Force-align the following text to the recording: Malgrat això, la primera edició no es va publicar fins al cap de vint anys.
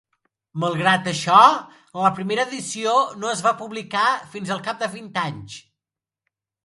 Malgrat 0.61 1.09
això, 1.11 1.41
la 2.05 2.11
primera 2.21 2.45
edició 2.51 2.95
no 3.25 3.29
es 3.35 3.43
va 3.49 3.53
publicar 3.63 4.07
fins 4.33 4.55
al 4.57 4.65
cap 4.69 4.81
de 4.85 4.91
vint 4.99 5.13
anys. 5.29 5.59